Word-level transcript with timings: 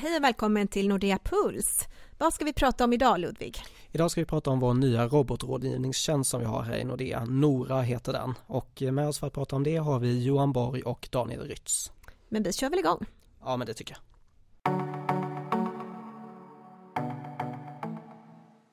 Hej 0.00 0.16
och 0.16 0.24
välkommen 0.24 0.68
till 0.68 0.88
Nordea 0.88 1.18
Puls. 1.18 1.88
Vad 2.18 2.34
ska 2.34 2.44
vi 2.44 2.52
prata 2.52 2.84
om 2.84 2.92
idag 2.92 3.20
Ludvig? 3.20 3.62
Idag 3.92 4.10
ska 4.10 4.20
vi 4.20 4.24
prata 4.24 4.50
om 4.50 4.60
vår 4.60 4.74
nya 4.74 5.06
robotrådgivningstjänst 5.06 6.30
som 6.30 6.40
vi 6.40 6.46
har 6.46 6.62
här 6.62 6.76
i 6.76 6.84
Nordea. 6.84 7.24
Nora 7.24 7.82
heter 7.82 8.12
den 8.12 8.34
och 8.46 8.82
med 8.92 9.08
oss 9.08 9.18
för 9.18 9.26
att 9.26 9.32
prata 9.32 9.56
om 9.56 9.64
det 9.64 9.76
har 9.76 9.98
vi 9.98 10.24
Johan 10.24 10.52
Borg 10.52 10.82
och 10.82 11.08
Daniel 11.12 11.40
Rytz. 11.40 11.92
Men 12.28 12.42
vi 12.42 12.52
kör 12.52 12.70
väl 12.70 12.78
igång? 12.78 13.06
Ja, 13.44 13.56
men 13.56 13.66
det 13.66 13.74
tycker 13.74 13.96
jag. 13.96 14.02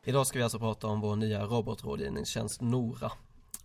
Idag 0.04 0.28
ska 0.28 0.40
vi 0.40 0.44
alltså 0.44 0.60
prata 0.60 0.88
om 0.88 1.02
vår 1.02 1.16
nya 1.16 1.46
robotrådgivningstjänst 1.46 2.62
Nora. 2.62 3.12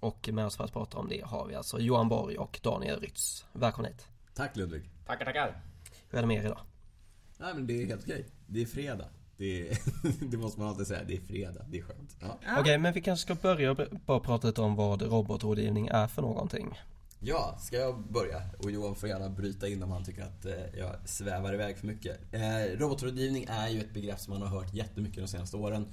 Och 0.01 0.29
med 0.33 0.47
oss 0.47 0.57
för 0.57 0.65
att 0.65 0.73
prata 0.73 0.99
om 0.99 1.09
det 1.09 1.25
har 1.27 1.47
vi 1.47 1.55
alltså 1.55 1.79
Johan 1.79 2.09
Borg 2.09 2.39
och 2.39 2.61
Daniel 2.63 3.01
Rytz. 3.01 3.45
Välkomna 3.53 3.89
hit. 3.89 4.07
Tack 4.35 4.57
Ludvig. 4.57 4.91
Tackar, 5.07 5.25
tackar. 5.25 5.63
Hur 6.09 6.19
är 6.19 6.23
det 6.23 6.29
med 6.29 6.37
er 6.37 6.47
idag? 6.47 6.59
Nej 7.41 7.55
men 7.55 7.67
det 7.67 7.83
är 7.83 7.87
helt 7.87 8.03
okej. 8.03 8.27
Det 8.47 8.63
är 8.63 8.67
fredag. 8.67 9.09
Det, 9.37 9.69
är, 9.69 9.79
det 10.31 10.37
måste 10.37 10.61
man 10.61 10.69
alltid 10.69 10.87
säga. 10.87 11.05
Det 11.05 11.17
är 11.17 11.21
fredag. 11.21 11.65
Det 11.71 11.79
är 11.79 11.83
skönt. 11.83 12.17
Ja. 12.21 12.39
Okej, 12.43 12.61
okay, 12.61 12.79
men 12.79 12.93
vi 12.93 13.01
kanske 13.01 13.23
ska 13.23 13.35
börja 13.35 13.77
bara 14.07 14.21
prata 14.21 14.47
lite 14.47 14.61
om 14.61 14.77
vad 14.77 15.03
robotrådgivning 15.03 15.89
är 15.89 16.07
för 16.07 16.23
någonting. 16.23 16.79
Ja, 17.21 17.59
ska 17.61 17.77
jag 17.77 18.01
börja? 18.13 18.43
Och 18.59 18.71
Johan 18.71 18.95
får 18.95 19.09
gärna 19.09 19.29
bryta 19.29 19.69
in 19.69 19.83
om 19.83 19.91
han 19.91 20.05
tycker 20.05 20.23
att 20.23 20.45
eh, 20.45 20.79
jag 20.79 20.97
svävar 21.05 21.55
iväg 21.55 21.79
för 21.79 21.87
mycket. 21.87 22.35
Eh, 22.35 22.79
robotrådgivning 22.79 23.47
är 23.49 23.69
ju 23.69 23.81
ett 23.81 23.95
begrepp 23.95 24.21
som 24.21 24.33
man 24.33 24.43
har 24.43 24.49
hört 24.49 24.75
jättemycket 24.75 25.19
de 25.19 25.29
senaste 25.29 25.57
åren. 25.57 25.87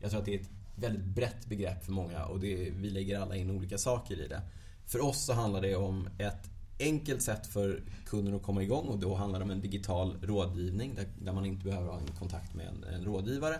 Jag 0.00 0.10
tror 0.10 0.20
att 0.20 0.26
det 0.26 0.34
är 0.34 0.40
ett 0.40 0.50
väldigt 0.76 1.04
brett 1.04 1.46
begrepp 1.46 1.84
för 1.84 1.92
många 1.92 2.24
och 2.24 2.40
det, 2.40 2.70
vi 2.70 2.90
lägger 2.90 3.20
alla 3.20 3.36
in 3.36 3.50
olika 3.50 3.78
saker 3.78 4.20
i 4.20 4.28
det. 4.28 4.40
För 4.86 5.04
oss 5.04 5.24
så 5.24 5.32
handlar 5.32 5.60
det 5.60 5.76
om 5.76 6.08
ett 6.18 6.51
enkelt 6.78 7.22
sätt 7.22 7.46
för 7.46 7.82
kunden 8.06 8.34
att 8.34 8.42
komma 8.42 8.62
igång 8.62 8.86
och 8.86 8.98
då 8.98 9.14
handlar 9.14 9.38
det 9.38 9.44
om 9.44 9.50
en 9.50 9.60
digital 9.60 10.16
rådgivning 10.22 10.94
där, 10.94 11.06
där 11.18 11.32
man 11.32 11.46
inte 11.46 11.64
behöver 11.64 11.88
ha 11.88 11.98
en 11.98 12.06
kontakt 12.18 12.54
med 12.54 12.66
en, 12.66 12.94
en, 12.94 13.04
rådgivare. 13.04 13.56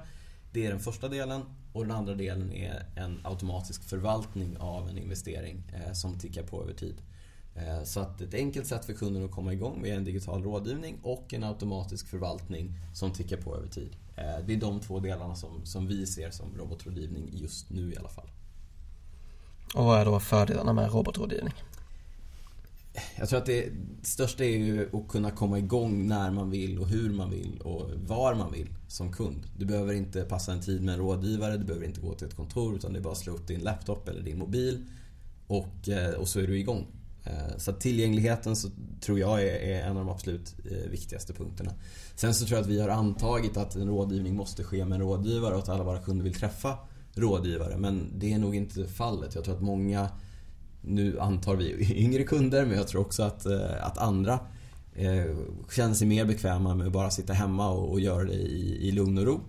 Det 0.52 0.66
är 0.66 0.70
den 0.70 0.80
första 0.80 1.08
delen 1.08 1.42
och 1.72 1.82
den 1.86 1.96
andra 1.96 2.14
delen 2.14 2.52
är 2.52 2.86
en 2.96 3.20
automatisk 3.24 3.84
förvaltning 3.84 4.56
av 4.56 4.88
en 4.88 4.98
investering 4.98 5.62
eh, 5.74 5.92
som 5.92 6.18
tickar 6.18 6.42
på 6.42 6.62
över 6.62 6.74
tid. 6.74 7.02
Eh, 7.54 7.84
så 7.84 8.00
att 8.00 8.20
ett 8.20 8.34
enkelt 8.34 8.66
sätt 8.66 8.84
för 8.84 8.92
kunden 8.92 9.24
att 9.24 9.30
komma 9.30 9.52
igång 9.52 9.82
med 9.82 9.96
en 9.96 10.04
digital 10.04 10.42
rådgivning 10.42 10.98
och 11.02 11.34
en 11.34 11.44
automatisk 11.44 12.08
förvaltning 12.08 12.74
som 12.94 13.12
tickar 13.12 13.36
på 13.36 13.56
över 13.56 13.68
tid. 13.68 13.96
Eh, 14.16 14.46
det 14.46 14.54
är 14.54 14.60
de 14.60 14.80
två 14.80 15.00
delarna 15.00 15.34
som, 15.34 15.66
som 15.66 15.86
vi 15.86 16.06
ser 16.06 16.30
som 16.30 16.56
robotrådgivning 16.56 17.30
just 17.32 17.70
nu 17.70 17.92
i 17.92 17.96
alla 17.96 18.08
fall. 18.08 18.30
Och 19.74 19.84
vad 19.84 20.00
är 20.00 20.04
då 20.04 20.20
fördelarna 20.20 20.72
med 20.72 20.92
robotrådgivning? 20.92 21.54
Jag 23.22 23.28
tror 23.28 23.38
att 23.38 23.46
det 23.46 23.72
största 24.02 24.44
är 24.44 24.56
ju 24.56 24.88
att 24.92 25.08
kunna 25.08 25.30
komma 25.30 25.58
igång 25.58 26.06
när 26.06 26.30
man 26.30 26.50
vill 26.50 26.78
och 26.78 26.88
hur 26.88 27.10
man 27.10 27.30
vill 27.30 27.60
och 27.60 27.90
var 28.06 28.34
man 28.34 28.52
vill 28.52 28.68
som 28.88 29.12
kund. 29.12 29.46
Du 29.56 29.64
behöver 29.66 29.94
inte 29.94 30.22
passa 30.22 30.52
en 30.52 30.60
tid 30.60 30.82
med 30.82 30.94
en 30.94 31.00
rådgivare, 31.00 31.56
du 31.56 31.64
behöver 31.64 31.86
inte 31.86 32.00
gå 32.00 32.14
till 32.14 32.26
ett 32.26 32.36
kontor 32.36 32.74
utan 32.76 32.92
det 32.92 32.98
är 32.98 33.02
bara 33.02 33.12
att 33.12 33.18
slå 33.18 33.34
upp 33.34 33.46
din 33.46 33.60
laptop 33.60 34.08
eller 34.08 34.22
din 34.22 34.38
mobil 34.38 34.84
och, 35.46 35.88
eh, 35.88 36.14
och 36.14 36.28
så 36.28 36.40
är 36.40 36.46
du 36.46 36.58
igång. 36.58 36.86
Eh, 37.24 37.56
så 37.56 37.72
tillgängligheten 37.72 38.56
så 38.56 38.68
tror 39.00 39.18
jag 39.18 39.42
är 39.42 39.82
en 39.82 39.96
av 39.96 40.04
de 40.04 40.08
absolut 40.08 40.54
eh, 40.70 40.90
viktigaste 40.90 41.32
punkterna. 41.32 41.72
Sen 42.14 42.34
så 42.34 42.46
tror 42.46 42.58
jag 42.58 42.64
att 42.64 42.70
vi 42.70 42.80
har 42.80 42.88
antagit 42.88 43.56
att 43.56 43.74
en 43.74 43.88
rådgivning 43.88 44.36
måste 44.36 44.64
ske 44.64 44.84
med 44.84 44.96
en 44.96 45.02
rådgivare 45.02 45.54
och 45.54 45.60
att 45.60 45.68
alla 45.68 45.84
våra 45.84 45.98
kunder 45.98 46.24
vill 46.24 46.34
träffa 46.34 46.78
rådgivare. 47.14 47.76
Men 47.76 48.12
det 48.18 48.32
är 48.32 48.38
nog 48.38 48.56
inte 48.56 48.88
fallet. 48.88 49.34
Jag 49.34 49.44
tror 49.44 49.54
att 49.54 49.62
många, 49.62 50.08
nu 50.82 51.20
antar 51.20 51.56
vi 51.56 51.94
yngre 52.04 52.22
kunder, 52.22 52.66
men 52.66 52.76
jag 52.76 52.88
tror 52.88 53.00
också 53.00 53.22
att, 53.22 53.46
eh, 53.46 53.86
att 53.86 53.98
andra 53.98 54.38
känner 55.70 55.94
sig 55.94 56.06
mer 56.06 56.24
bekväma 56.24 56.74
med 56.74 56.86
att 56.86 56.92
bara 56.92 57.10
sitta 57.10 57.32
hemma 57.32 57.70
och, 57.70 58.00
göra 58.00 58.24
det 58.24 58.32
i, 58.32 58.88
i 58.88 58.92
lugn 58.92 59.18
och 59.18 59.24
ro 59.24 59.40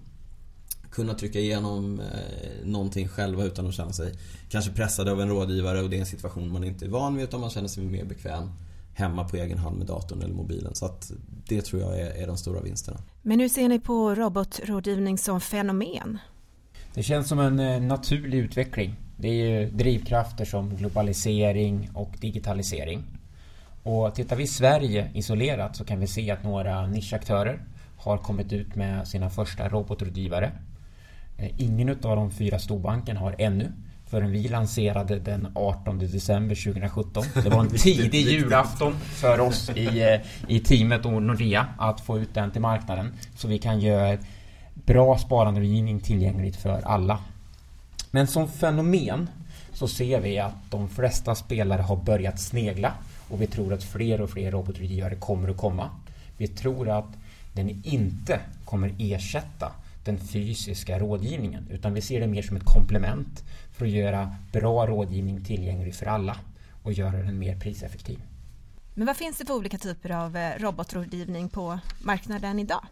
kunna 0.93 1.13
trycka 1.13 1.39
igenom 1.39 1.99
eh, 1.99 2.65
någonting 2.65 3.07
själva 3.07 3.43
utan 3.43 3.67
att 3.67 3.73
känna 3.73 3.93
sig 3.93 4.13
kanske 4.49 4.71
pressade 4.71 5.11
av 5.11 5.21
en 5.21 5.29
rådgivare 5.29 5.81
och 5.81 5.89
det 5.89 5.95
är 5.95 5.99
en 5.99 6.05
situation 6.05 6.51
man 6.51 6.63
inte 6.63 6.85
är 6.85 6.89
van 6.89 7.15
vid 7.15 7.23
utan 7.23 7.39
man 7.39 7.49
känner 7.49 7.67
sig 7.67 7.83
mer 7.83 8.05
bekväm 8.05 8.49
hemma 8.93 9.23
på 9.23 9.37
egen 9.37 9.57
hand 9.57 9.77
med 9.77 9.87
datorn 9.87 10.21
eller 10.21 10.33
mobilen. 10.33 10.75
Så 10.75 10.85
att 10.85 11.11
det 11.47 11.61
tror 11.61 11.81
jag 11.81 11.99
är, 11.99 12.23
är 12.23 12.27
de 12.27 12.37
stora 12.37 12.61
vinsterna. 12.61 12.99
Men 13.21 13.39
hur 13.39 13.49
ser 13.49 13.69
ni 13.69 13.79
på 13.79 14.15
robotrådgivning 14.15 15.17
som 15.17 15.41
fenomen? 15.41 16.17
Det 16.93 17.03
känns 17.03 17.29
som 17.29 17.39
en 17.39 17.59
eh, 17.59 17.81
naturlig 17.81 18.37
utveckling. 18.37 18.95
Det 19.23 19.29
är 19.29 19.59
ju 19.59 19.69
drivkrafter 19.69 20.45
som 20.45 20.75
globalisering 20.75 21.89
och 21.93 22.11
digitalisering. 22.19 23.03
Och 23.83 24.15
tittar 24.15 24.35
vi 24.35 24.47
Sverige 24.47 25.11
isolerat 25.13 25.75
så 25.75 25.85
kan 25.85 25.99
vi 25.99 26.07
se 26.07 26.31
att 26.31 26.43
några 26.43 26.87
nischaktörer 26.87 27.59
har 27.97 28.17
kommit 28.17 28.53
ut 28.53 28.75
med 28.75 29.07
sina 29.07 29.29
första 29.29 29.69
robotrådgivare 29.69 30.51
Eh, 31.37 31.49
ingen 31.57 31.89
av 31.89 31.95
de 32.15 32.31
fyra 32.31 32.59
storbankerna 32.59 33.19
har 33.19 33.35
ännu 33.37 33.71
förrän 34.05 34.31
vi 34.31 34.47
lanserade 34.47 35.19
den 35.19 35.47
18 35.55 35.99
december 35.99 36.55
2017. 36.55 37.23
Det 37.43 37.49
var 37.49 37.59
en 37.59 37.69
tidig 37.77 38.27
julafton 38.27 38.93
för 38.99 39.39
oss 39.39 39.69
i, 39.69 40.01
eh, 40.01 40.21
i 40.47 40.59
teamet 40.59 41.05
och 41.05 41.23
Nordea 41.23 41.67
att 41.77 42.01
få 42.01 42.19
ut 42.19 42.33
den 42.33 42.51
till 42.51 42.61
marknaden. 42.61 43.13
Så 43.35 43.47
vi 43.47 43.57
kan 43.57 43.79
göra 43.79 44.17
bra 44.73 45.17
sparanderådgivning 45.17 45.99
tillgängligt 45.99 46.55
för 46.55 46.81
alla. 46.81 47.19
Men 48.15 48.27
som 48.27 48.47
fenomen 48.47 49.29
så 49.73 49.87
ser 49.87 50.19
vi 50.19 50.39
att 50.39 50.71
de 50.71 50.89
flesta 50.89 51.35
spelare 51.35 51.81
har 51.81 51.95
börjat 51.95 52.39
snegla 52.39 52.93
och 53.29 53.41
vi 53.41 53.47
tror 53.47 53.73
att 53.73 53.83
fler 53.83 54.21
och 54.21 54.29
fler 54.29 54.51
robotrådgivare 54.51 55.15
kommer 55.15 55.49
att 55.49 55.57
komma. 55.57 55.89
Vi 56.37 56.47
tror 56.47 56.89
att 56.89 57.17
den 57.53 57.81
inte 57.83 58.39
kommer 58.65 58.95
ersätta 58.99 59.71
den 60.05 60.17
fysiska 60.17 60.99
rådgivningen 60.99 61.67
utan 61.71 61.93
vi 61.93 62.01
ser 62.01 62.19
det 62.19 62.27
mer 62.27 62.41
som 62.41 62.57
ett 62.57 62.65
komplement 62.65 63.43
för 63.71 63.85
att 63.85 63.91
göra 63.91 64.35
bra 64.51 64.87
rådgivning 64.87 65.45
tillgänglig 65.45 65.95
för 65.95 66.05
alla 66.05 66.37
och 66.83 66.93
göra 66.93 67.17
den 67.17 67.39
mer 67.39 67.59
priseffektiv. 67.59 68.19
Men 68.93 69.07
vad 69.07 69.17
finns 69.17 69.37
det 69.37 69.45
för 69.45 69.53
olika 69.53 69.77
typer 69.77 70.09
av 70.09 70.37
eh, 70.37 70.59
robotrådgivning 70.59 71.49
på 71.49 71.79
marknaden 72.01 72.59
idag? 72.59 72.85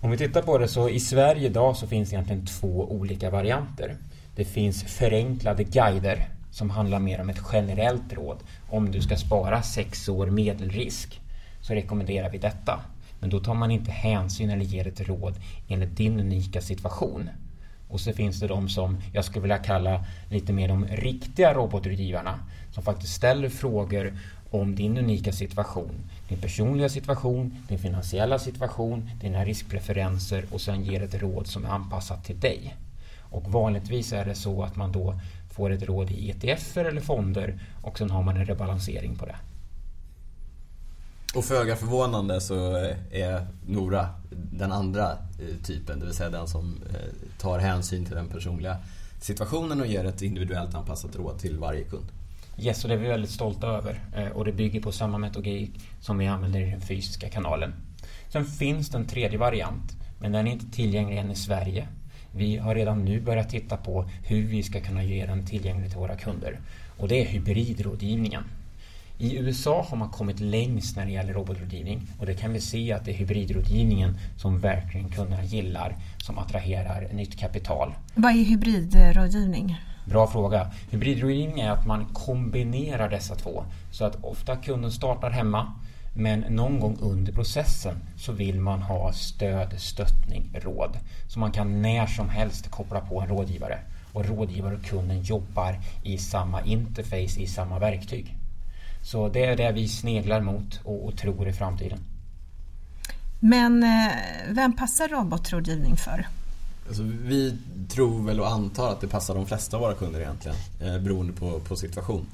Om 0.00 0.10
vi 0.10 0.16
tittar 0.16 0.42
på 0.42 0.58
det 0.58 0.68
så 0.68 0.88
i 0.88 1.00
Sverige 1.00 1.46
idag 1.46 1.76
så 1.76 1.86
finns 1.86 2.10
det 2.10 2.14
egentligen 2.14 2.46
två 2.46 2.90
olika 2.90 3.30
varianter. 3.30 3.96
Det 4.36 4.44
finns 4.44 4.82
förenklade 4.82 5.64
guider 5.64 6.28
som 6.50 6.70
handlar 6.70 6.98
mer 6.98 7.20
om 7.20 7.30
ett 7.30 7.42
generellt 7.52 8.12
råd. 8.12 8.38
Om 8.70 8.90
du 8.90 9.00
ska 9.00 9.16
spara 9.16 9.62
sex 9.62 10.08
år 10.08 10.26
medelrisk 10.26 11.20
så 11.60 11.74
rekommenderar 11.74 12.30
vi 12.30 12.38
detta. 12.38 12.80
Men 13.20 13.30
då 13.30 13.40
tar 13.40 13.54
man 13.54 13.70
inte 13.70 13.90
hänsyn 13.90 14.50
eller 14.50 14.64
ger 14.64 14.86
ett 14.86 15.08
råd 15.08 15.34
enligt 15.68 15.96
din 15.96 16.20
unika 16.20 16.60
situation. 16.60 17.30
Och 17.88 18.00
så 18.00 18.12
finns 18.12 18.40
det 18.40 18.46
de 18.46 18.68
som 18.68 18.98
jag 19.12 19.24
skulle 19.24 19.42
vilja 19.42 19.58
kalla 19.58 20.04
lite 20.30 20.52
mer 20.52 20.68
de 20.68 20.86
riktiga 20.86 21.54
robotrådgivarna 21.54 22.38
som 22.70 22.82
faktiskt 22.82 23.14
ställer 23.14 23.48
frågor 23.48 24.12
om 24.50 24.74
din 24.74 24.98
unika 24.98 25.32
situation, 25.32 26.10
din 26.28 26.38
personliga 26.38 26.88
situation, 26.88 27.56
din 27.68 27.78
finansiella 27.78 28.38
situation, 28.38 29.10
dina 29.20 29.44
riskpreferenser 29.44 30.44
och 30.50 30.60
sen 30.60 30.84
ger 30.84 31.02
ett 31.02 31.14
råd 31.14 31.46
som 31.46 31.64
är 31.64 31.68
anpassat 31.68 32.24
till 32.24 32.40
dig. 32.40 32.76
Och 33.30 33.52
vanligtvis 33.52 34.12
är 34.12 34.24
det 34.24 34.34
så 34.34 34.62
att 34.62 34.76
man 34.76 34.92
då 34.92 35.20
får 35.50 35.70
ett 35.70 35.82
råd 35.82 36.10
i 36.10 36.30
ETF 36.30 36.76
eller 36.76 37.00
fonder 37.00 37.60
och 37.82 37.98
sen 37.98 38.10
har 38.10 38.22
man 38.22 38.36
en 38.36 38.44
rebalansering 38.44 39.16
på 39.16 39.26
det. 39.26 39.36
Och 41.34 41.44
föga 41.44 41.76
förvånande 41.76 42.40
så 42.40 42.76
eh, 42.76 42.96
är 43.10 43.46
Nora 43.66 44.08
den 44.30 44.72
andra 44.72 45.10
eh, 45.12 45.64
typen, 45.64 46.00
det 46.00 46.06
vill 46.06 46.14
säga 46.14 46.30
den 46.30 46.48
som 46.48 46.82
eh, 46.90 47.38
tar 47.38 47.58
hänsyn 47.58 48.04
till 48.04 48.14
den 48.14 48.28
personliga 48.28 48.76
situationen 49.20 49.80
och 49.80 49.86
ger 49.86 50.04
ett 50.04 50.22
individuellt 50.22 50.74
anpassat 50.74 51.16
råd 51.16 51.38
till 51.38 51.58
varje 51.58 51.84
kund. 51.84 52.06
Yes, 52.60 52.84
och 52.84 52.88
det 52.88 52.94
är 52.94 52.98
vi 52.98 53.08
väldigt 53.08 53.30
stolta 53.30 53.66
över. 53.66 54.00
Eh, 54.16 54.28
och 54.28 54.44
det 54.44 54.52
bygger 54.52 54.80
på 54.80 54.92
samma 54.92 55.18
metodik 55.18 55.70
som 56.00 56.18
vi 56.18 56.26
använder 56.26 56.60
i 56.60 56.70
den 56.70 56.80
fysiska 56.80 57.28
kanalen. 57.28 57.72
Sen 58.28 58.44
finns 58.44 58.88
det 58.88 58.98
en 58.98 59.06
tredje 59.06 59.38
variant, 59.38 59.96
men 60.20 60.32
den 60.32 60.46
är 60.46 60.52
inte 60.52 60.70
tillgänglig 60.70 61.18
än 61.18 61.30
i 61.30 61.36
Sverige. 61.36 61.88
Vi 62.32 62.56
har 62.56 62.74
redan 62.74 63.04
nu 63.04 63.20
börjat 63.20 63.50
titta 63.50 63.76
på 63.76 64.08
hur 64.24 64.42
vi 64.42 64.62
ska 64.62 64.80
kunna 64.80 65.04
ge 65.04 65.26
den 65.26 65.46
tillgänglig 65.46 65.90
till 65.90 65.98
våra 65.98 66.16
kunder. 66.16 66.60
Och 66.98 67.08
det 67.08 67.22
är 67.22 67.26
hybridrådgivningen. 67.26 68.44
I 69.18 69.36
USA 69.36 69.86
har 69.88 69.96
man 69.96 70.08
kommit 70.10 70.40
längst 70.40 70.96
när 70.96 71.06
det 71.06 71.12
gäller 71.12 71.32
robotrådgivning 71.32 72.02
och 72.18 72.26
det 72.26 72.34
kan 72.34 72.52
vi 72.52 72.60
se 72.60 72.92
att 72.92 73.04
det 73.04 73.10
är 73.10 73.14
hybridrådgivningen 73.14 74.18
som 74.36 74.58
verkligen 74.58 75.08
kunderna 75.08 75.44
gillar 75.44 75.96
som 76.18 76.38
attraherar 76.38 77.08
nytt 77.12 77.38
kapital. 77.38 77.94
Vad 78.14 78.32
är 78.32 78.44
hybridrådgivning? 78.44 79.76
Bra 80.08 80.26
fråga. 80.26 80.70
Hybridrådgivning 80.90 81.60
är 81.60 81.70
att 81.70 81.86
man 81.86 82.06
kombinerar 82.12 83.08
dessa 83.08 83.34
två 83.34 83.64
så 83.90 84.04
att 84.04 84.24
ofta 84.24 84.56
kunden 84.56 84.92
startar 84.92 85.30
hemma 85.30 85.72
men 86.14 86.40
någon 86.40 86.80
gång 86.80 86.96
under 87.00 87.32
processen 87.32 87.96
så 88.16 88.32
vill 88.32 88.60
man 88.60 88.82
ha 88.82 89.12
stöd, 89.12 89.74
stöttning, 89.80 90.50
råd. 90.54 90.98
Så 91.28 91.38
man 91.38 91.52
kan 91.52 91.82
när 91.82 92.06
som 92.06 92.28
helst 92.28 92.70
koppla 92.70 93.00
på 93.00 93.20
en 93.20 93.28
rådgivare 93.28 93.78
och 94.12 94.26
rådgivare 94.26 94.74
och 94.74 94.84
kunden 94.84 95.22
jobbar 95.22 95.80
i 96.02 96.18
samma 96.18 96.62
interface, 96.62 97.40
i 97.40 97.46
samma 97.46 97.78
verktyg. 97.78 98.36
Så 99.02 99.28
det 99.28 99.44
är 99.44 99.56
det 99.56 99.72
vi 99.72 99.88
sneglar 99.88 100.40
mot 100.40 100.80
och, 100.84 101.06
och 101.06 101.16
tror 101.16 101.48
i 101.48 101.52
framtiden. 101.52 101.98
Men 103.40 103.82
eh, 103.82 104.12
vem 104.48 104.76
passar 104.76 105.08
robotrådgivning 105.08 105.96
för? 105.96 106.26
Alltså, 106.88 107.02
vi 107.02 107.56
tror 107.88 108.26
väl 108.26 108.40
och 108.40 108.48
antar 108.48 108.90
att 108.92 109.00
det 109.00 109.08
passar 109.08 109.34
de 109.34 109.46
flesta 109.46 109.76
av 109.76 109.82
våra 109.82 109.94
kunder 109.94 110.20
egentligen, 110.20 110.56
eh, 110.80 110.98
beroende 110.98 111.32
på, 111.32 111.60
på 111.60 111.76
situation. 111.76 112.26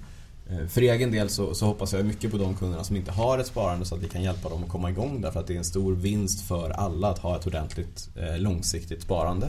Eh, 0.50 0.66
för 0.66 0.80
egen 0.80 1.12
del 1.12 1.28
så, 1.28 1.54
så, 1.54 1.66
hoppas 1.66 1.92
jag 1.92 2.06
mycket 2.06 2.30
på 2.30 2.38
de 2.38 2.54
kunderna 2.54 2.84
som 2.84 2.96
inte 2.96 3.12
har 3.12 3.38
ett 3.38 3.46
sparande 3.46 3.84
så 3.84 3.94
att 3.94 4.02
vi 4.02 4.08
kan 4.08 4.22
hjälpa 4.22 4.48
dem 4.48 4.64
att 4.64 4.70
komma 4.70 4.90
igång 4.90 5.20
därför 5.20 5.40
att 5.40 5.46
det 5.46 5.54
är 5.54 5.58
en 5.58 5.64
stor 5.64 5.94
vinst 5.94 6.40
för 6.48 6.70
alla 6.70 7.08
att 7.08 7.18
ha 7.18 7.36
ett 7.36 7.46
ordentligt 7.46 8.08
eh, 8.16 8.38
långsiktigt 8.38 9.02
sparande. 9.02 9.46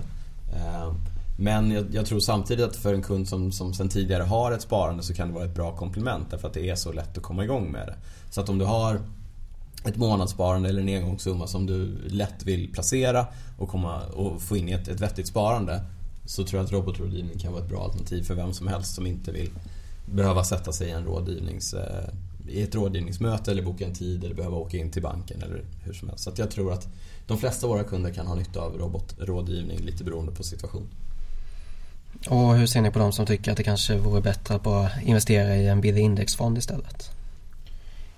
Eh, 0.55 0.93
men 1.37 1.71
jag, 1.71 1.85
jag, 1.91 2.05
tror 2.05 2.19
samtidigt 2.19 2.65
att 2.65 2.75
för 2.75 2.93
en 2.93 3.01
kund 3.01 3.27
som, 3.27 3.51
som 3.51 3.73
sedan 3.73 3.89
tidigare 3.89 4.23
har 4.23 4.51
ett 4.51 4.61
sparande 4.61 5.03
så 5.03 5.13
kan 5.13 5.27
det 5.27 5.33
vara 5.33 5.45
ett 5.45 5.55
bra 5.55 5.75
komplement 5.75 6.31
därför 6.31 6.47
att 6.47 6.53
det 6.53 6.69
är 6.69 6.75
så 6.75 6.91
lätt 6.91 7.17
att 7.17 7.23
komma 7.23 7.43
igång 7.43 7.71
med 7.71 7.87
det. 7.87 7.95
Så 8.29 8.41
att 8.41 8.49
om 8.49 8.57
du 8.57 8.65
har 8.65 9.01
ett 9.85 9.97
månadssparande 9.97 10.69
eller 10.69 10.81
en 10.81 11.03
engångssumma 11.03 11.47
som 11.47 11.65
du 11.65 11.97
lätt 12.07 12.45
vill 12.45 12.73
placera 12.73 13.27
och, 13.57 13.69
komma, 13.69 14.01
och 14.01 14.41
få 14.41 14.57
in 14.57 14.69
i 14.69 14.71
ett, 14.71 14.87
ett 14.87 14.99
vettigt 14.99 15.27
sparande 15.27 15.81
så 16.25 16.43
tror 16.43 16.59
jag 16.59 16.65
att 16.65 16.71
robotrådgivning 16.71 17.39
kan 17.39 17.51
vara 17.53 17.63
ett 17.63 17.69
bra 17.69 17.83
alternativ 17.83 18.23
för 18.23 18.35
vem 18.35 18.53
som 18.53 18.67
helst 18.67 18.95
som 18.95 19.07
inte 19.07 19.31
vill 19.31 19.49
behöva 20.05 20.43
sätta 20.43 20.71
sig 20.71 20.87
i, 20.87 20.91
en 20.91 21.05
rådgivnings, 21.05 21.73
eh, 21.73 22.09
i 22.49 22.61
ett 22.61 22.75
rådgivningsmöte 22.75 23.51
eller 23.51 23.63
boka 23.63 23.85
en 23.85 23.93
tid 23.93 24.23
eller 24.23 24.35
behöva 24.35 24.57
åka 24.57 24.77
in 24.77 24.91
till 24.91 25.01
banken 25.01 25.41
eller 25.41 25.63
hur 25.83 25.93
som 25.93 26.09
helst. 26.09 26.23
Så 26.23 26.31
jag 26.35 26.51
tror 26.51 26.73
att 26.73 26.87
de 27.27 27.37
flesta 27.37 27.67
av 27.67 27.73
våra 27.73 27.83
kunder 27.83 28.11
kan 28.11 28.27
ha 28.27 28.35
nytta 28.35 28.59
av 28.59 28.77
robotrådgivning 28.77 29.79
lite 29.79 30.03
beroende 30.03 30.31
på 30.31 30.43
situation. 30.43 30.87
Och 32.29 32.55
hur 32.55 32.67
ser 32.67 32.81
ni 32.81 32.91
på 32.91 32.99
de 32.99 33.11
som 33.11 33.25
tycker 33.25 33.51
att 33.51 33.57
det 33.57 33.63
kanske 33.63 33.97
vore 33.97 34.21
bättre 34.21 34.55
att 34.55 34.63
bara 34.63 35.01
investera 35.01 35.55
i 35.55 35.67
en 35.67 35.81
billig 35.81 36.01
indexfond 36.01 36.57
istället? 36.57 37.11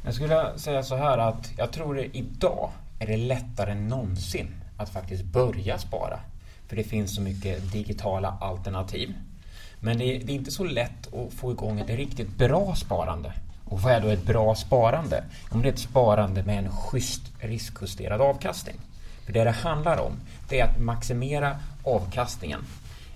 Jag 0.07 0.13
skulle 0.13 0.59
säga 0.59 0.83
så 0.83 0.95
här 0.95 1.18
att 1.18 1.51
jag 1.57 1.71
tror 1.71 2.00
att 2.00 2.06
idag 2.15 2.69
är 3.00 3.07
det 3.07 3.18
lättare 3.18 3.71
än 3.71 3.88
någonsin 3.88 4.48
att 4.77 4.89
faktiskt 4.89 5.24
börja 5.24 5.77
spara. 5.77 6.19
För 6.68 6.75
det 6.75 6.83
finns 6.83 7.15
så 7.15 7.21
mycket 7.21 7.71
digitala 7.71 8.38
alternativ. 8.42 9.13
Men 9.80 9.98
det 9.98 10.06
är, 10.06 10.19
det 10.24 10.31
är, 10.31 10.36
inte 10.36 10.51
så 10.51 10.63
lätt 10.63 11.13
att 11.13 11.33
få 11.33 11.51
igång 11.51 11.80
ett 11.80 11.89
riktigt 11.89 12.38
bra 12.38 12.75
sparande. 12.75 13.33
Och 13.65 13.81
vad 13.81 13.94
är 13.94 14.01
då 14.01 14.07
ett 14.07 14.25
bra 14.25 14.56
sparande? 14.56 15.24
Om 15.50 15.62
det 15.62 15.68
är 15.68 15.74
ett 15.74 15.80
sparande 15.80 16.44
med 16.44 16.57
en 16.57 16.71
schysst 16.71 17.24
riskjusterad 17.39 18.21
avkastning. 18.21 18.75
För 19.25 19.33
det 19.33 19.44
det 19.44 19.51
handlar 19.51 19.98
om, 19.98 20.13
det 20.50 20.59
är 20.59 20.65
att 20.65 20.80
maximera 20.80 21.59
avkastningen 21.83 22.59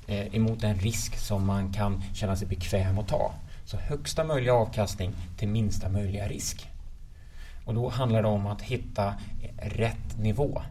eh, 0.08 0.36
emot 0.36 0.64
en 0.64 0.76
risk 0.76 1.18
som 1.18 1.46
man 1.46 1.74
kan 1.74 2.04
känna 2.14 2.36
sig 2.36 2.48
bekväm 2.48 3.00
att 3.00 3.08
ta. 3.08 3.34
Så 3.66 3.78
högsta 3.78 4.24
möjliga 4.24 4.54
avkastning 4.54 5.14
till 5.38 5.48
minsta 5.48 5.90
möjliga 5.90 6.28
risk. 6.28 6.71
Och 7.66 7.74
då 7.74 7.90
handlar 7.90 8.22
det 8.22 8.28
om 8.28 8.48
att 8.48 8.62
hitta 8.62 9.14
rätt 9.62 10.18
nivå. 10.18 10.62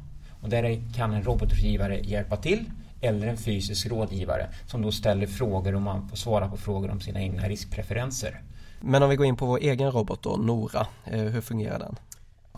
Och 0.43 0.49
där 0.49 0.83
kan 0.95 1.13
en 1.13 1.23
robotrådgivare 1.23 2.01
hjälpa 2.01 2.37
till 2.37 2.65
eller 3.01 3.27
en 3.27 3.37
fysisk 3.37 3.87
rådgivare 3.87 4.49
som 4.67 4.83
då 4.83 4.93
ställer 4.93 5.27
frågor 5.27 5.75
och 5.75 5.83
man 5.83 6.09
får 6.09 6.17
svara 6.17 6.49
på 6.49 6.57
frågor 6.57 6.91
om 6.91 7.01
sina 7.01 7.21
egna 7.21 7.49
riskpreferenser. 7.49 8.43
Men 8.81 9.03
om 9.03 9.11
vi 9.11 9.17
går 9.17 9.27
in 9.27 9.37
på 9.37 9.47
vår 9.47 9.59
egen 9.59 9.93
robot 9.93 10.23
då, 10.23 10.37
Nora, 10.37 10.87
eh, 11.05 11.21
hur 11.21 11.41
fungerar 11.41 11.79
den? 11.79 11.97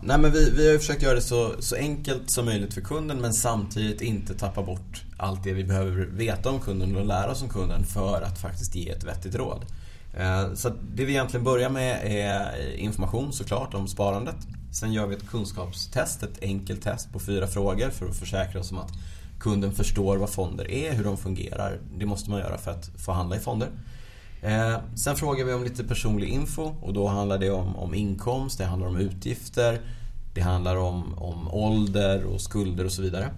Nej 0.04 0.18
men 0.18 0.32
vi, 0.32 0.50
vi 0.50 0.70
har 0.70 0.78
försökt 0.78 1.02
göra 1.02 1.14
det 1.14 1.20
så, 1.20 1.54
så 1.58 1.76
enkelt 1.76 2.30
som 2.30 2.44
möjligt 2.44 2.74
för 2.74 2.80
kunden 2.80 3.20
men 3.20 3.32
samtidigt 3.32 4.00
inte 4.00 4.34
tappa 4.34 4.62
bort 4.62 5.04
allt 5.16 5.44
det 5.44 5.52
vi 5.52 5.64
behöver 5.64 5.90
veta 6.06 6.50
om 6.50 6.60
kunden 6.60 6.96
och 6.96 7.06
lära 7.06 7.30
oss 7.30 7.42
om 7.42 7.48
kunden 7.48 7.84
för 7.84 8.22
att 8.22 8.38
faktiskt 8.38 8.74
ge 8.74 8.90
ett 8.90 9.04
vettigt 9.04 9.34
råd. 9.34 9.64
Eh, 10.14 10.54
så 10.54 10.68
det 10.68 11.04
vi 11.04 11.12
egentligen 11.12 11.44
börjar 11.44 11.70
med 11.70 12.00
är 12.04 12.74
information 12.76 13.32
såklart 13.32 13.74
om 13.74 13.88
sparandet. 13.88 14.36
Sen 14.72 14.92
gör 14.92 15.06
vi 15.06 15.16
ett 15.16 15.28
kunskapstest, 15.28 16.22
ett 16.22 16.42
enkelt 16.42 16.82
test 16.82 17.12
på 17.12 17.20
fyra 17.20 17.46
frågor 17.46 17.90
för 17.90 18.06
att 18.06 18.16
försäkra 18.16 18.60
oss 18.60 18.72
om 18.72 18.78
att 18.78 18.92
kunden 19.38 19.72
förstår 19.72 20.16
vad 20.16 20.30
fonder 20.30 20.70
är, 20.70 20.92
hur 20.92 21.04
de 21.04 21.16
fungerar. 21.16 21.78
Det 21.98 22.06
måste 22.06 22.30
man 22.30 22.40
göra 22.40 22.58
för 22.58 22.70
att 22.70 22.90
få 22.96 23.12
handla 23.12 23.36
i 23.36 23.40
fonder. 23.40 23.68
Eh, 24.42 24.76
sen 24.94 25.16
frågar 25.16 25.44
vi 25.44 25.52
om 25.52 25.64
lite 25.64 25.84
personlig 25.84 26.28
info 26.28 26.74
och 26.80 26.92
då 26.92 27.08
handlar 27.08 27.38
det 27.38 27.50
om, 27.50 27.76
om 27.76 27.94
inkomst, 27.94 28.58
det 28.58 28.64
handlar 28.64 28.88
om 28.88 28.96
utgifter, 28.96 29.80
det 30.34 30.40
handlar 30.40 30.76
om, 30.76 31.18
om 31.18 31.48
ålder 31.48 32.24
och 32.24 32.40
skulder 32.40 32.84
och 32.84 32.92
så 32.92 33.02
vidare. 33.02 33.30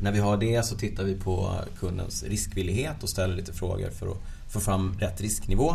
När 0.00 0.12
vi 0.12 0.18
har 0.18 0.36
det 0.36 0.62
så 0.62 0.76
tittar 0.76 1.04
vi 1.04 1.14
på 1.14 1.54
kundens 1.80 2.22
riskvillighet 2.22 3.02
och 3.02 3.08
ställer 3.08 3.36
lite 3.36 3.52
frågor 3.52 3.90
för 3.90 4.06
att 4.06 4.18
få 4.52 4.60
fram 4.60 4.96
rätt 5.00 5.20
risknivå. 5.20 5.74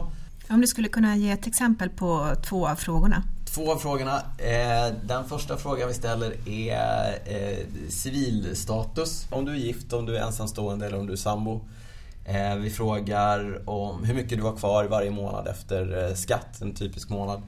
Om 0.49 0.61
du 0.61 0.67
skulle 0.67 0.87
kunna 0.87 1.15
ge 1.15 1.31
ett 1.31 1.47
exempel 1.47 1.89
på 1.89 2.35
två 2.49 2.67
av 2.67 2.75
frågorna? 2.75 3.23
Två 3.45 3.71
av 3.71 3.77
frågorna. 3.77 4.21
Eh, 4.37 4.93
den 5.03 5.25
första 5.29 5.57
frågan 5.57 5.87
vi 5.87 5.93
ställer 5.93 6.49
är 6.49 7.19
eh, 7.25 7.57
civilstatus. 7.89 9.27
Om 9.29 9.45
du 9.45 9.51
är 9.51 9.55
gift, 9.55 9.93
om 9.93 10.05
du 10.05 10.17
är 10.17 10.21
ensamstående 10.21 10.85
eller 10.85 10.99
om 10.99 11.07
du 11.07 11.13
är 11.13 11.17
sambo. 11.17 11.61
Eh, 12.25 12.55
vi 12.55 12.69
frågar 12.69 13.69
om 13.69 14.03
hur 14.03 14.13
mycket 14.13 14.37
du 14.37 14.43
har 14.43 14.55
kvar 14.55 14.85
varje 14.85 15.11
månad 15.11 15.47
efter 15.47 16.15
skatt, 16.15 16.61
en 16.61 16.73
typisk 16.73 17.09
månad. 17.09 17.41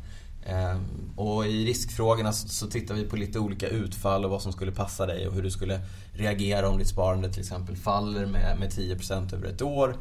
Och 1.15 1.45
i 1.45 1.65
riskfrågorna 1.65 2.33
så 2.33 2.67
tittar 2.67 2.95
vi 2.95 3.03
på 3.03 3.15
lite 3.15 3.39
olika 3.39 3.67
utfall 3.67 4.25
och 4.25 4.31
vad 4.31 4.41
som 4.41 4.51
skulle 4.51 4.71
passa 4.71 5.05
dig 5.05 5.27
och 5.27 5.33
hur 5.33 5.43
du 5.43 5.51
skulle 5.51 5.79
reagera 6.13 6.69
om 6.69 6.77
ditt 6.77 6.87
sparande 6.87 7.29
till 7.33 7.41
exempel 7.41 7.75
faller 7.75 8.25
med, 8.25 8.59
med 8.59 8.69
10% 8.69 9.35
över 9.35 9.47
ett 9.47 9.61
år. 9.61 9.95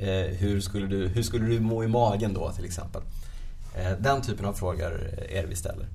Eh, 0.00 0.36
hur 0.36 0.60
skulle, 0.60 0.86
du, 0.86 1.08
hur 1.08 1.22
skulle 1.22 1.46
du 1.46 1.60
må 1.60 1.84
i 1.84 1.88
magen 1.88 2.34
då 2.34 2.52
till 2.52 2.64
exempel? 2.64 3.02
Eh, 3.76 3.92
den 3.98 4.22
typen 4.22 4.46
av 4.46 4.52
frågor 4.52 5.10
är 5.28 5.42
det 5.42 5.48
vi 5.48 5.56
ställer. 5.56 5.86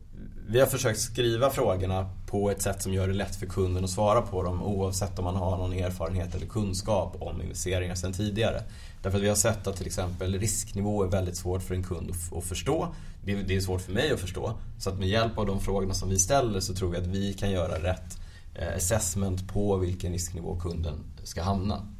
Vi 0.48 0.60
har 0.60 0.68
försökt 0.68 1.00
skriva 1.00 1.50
frågorna 1.50 2.10
på 2.28 2.52
ett 2.52 2.62
sätt 2.62 2.81
som 2.81 2.94
gör 2.94 3.07
det 3.07 3.13
lätt 3.13 3.36
för 3.36 3.46
kunden 3.46 3.84
att 3.84 3.90
svara 3.90 4.22
på 4.22 4.44
dem 4.44 4.63
oavsett 4.63 5.19
om 5.19 5.25
man 5.25 5.36
har 5.36 5.57
någon 5.57 5.74
erfarenhet 5.74 6.36
eller 6.36 6.46
kunskap 6.46 7.18
om 7.19 7.42
investeringar 7.42 7.96
sedan 7.96 8.13
tidigare. 8.13 8.63
Därför 9.02 9.18
att 9.18 9.24
vi 9.24 9.30
har 9.30 9.36
sett 9.36 9.68
att 9.68 9.78
till 9.78 9.86
exempel 9.86 10.40
risknivå 10.40 11.04
är 11.04 11.07
väldigt 11.07 11.38
svårt 11.38 11.63
för 11.63 11.75
en 11.75 11.84
kund 11.84 12.12
att 12.36 12.44
förstå. 12.44 12.96
Det 13.24 13.56
är 13.56 13.60
svårt 13.60 13.81
för 13.81 13.92
mig 13.92 14.12
att 14.12 14.19
förstå. 14.19 14.54
Så 14.80 14.90
att 14.90 15.00
med 15.00 15.07
hjälp 15.07 15.38
av 15.38 15.46
de 15.46 15.60
frågorna 15.60 15.94
som 15.94 16.10
vi 16.10 16.19
ställer 16.19 16.60
så 16.60 16.74
tror 16.74 16.92
vi 16.92 16.98
att 16.98 17.07
vi 17.07 17.34
kan 17.34 17.52
göra 17.52 17.84
rätt 17.84 18.19
eh, 18.56 18.75
assessment 18.75 19.48
på 19.48 19.78
vilken 19.78 20.13
risknivå 20.13 20.60
kunden 20.60 20.96
ska 21.24 21.44
hamna. 21.44 21.94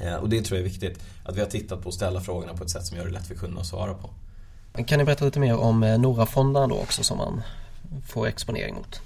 Eh, 0.00 0.14
och 0.14 0.28
det 0.28 0.42
tror 0.42 0.58
jag 0.58 0.66
är 0.66 0.70
viktigt. 0.70 1.02
Att 1.24 1.36
vi 1.36 1.40
har 1.40 1.46
tittat 1.46 1.82
på 1.82 1.88
att 1.88 1.94
ställa 1.94 2.20
frågorna 2.20 2.54
på 2.54 2.64
ett 2.64 2.70
sätt 2.70 2.86
som 2.86 2.96
gör 2.96 3.04
det 3.04 3.10
lätt 3.10 3.26
för 3.26 3.34
kunden 3.34 3.58
att 3.58 3.66
svara 3.66 3.94
på. 3.94 4.10
Kan 4.82 4.98
ni 4.98 5.04
berätta 5.04 5.24
lite 5.24 5.40
mer 5.40 5.56
om 5.56 5.82
eh, 5.82 5.98
Nora-fonderna 5.98 6.66
då 6.66 6.74
också 6.74 7.02
som 7.04 7.18
man 7.18 7.42
får 8.06 8.26
exponering 8.26 8.74
mot? 8.74 9.00